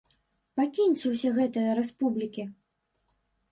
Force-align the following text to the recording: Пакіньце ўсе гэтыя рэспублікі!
Пакіньце 0.59 1.05
ўсе 1.11 1.29
гэтыя 1.37 1.77
рэспублікі! 1.81 2.49